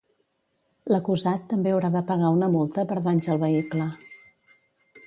[0.93, 3.89] L'acusat també haurà de pagar una multa per danys al vehicle.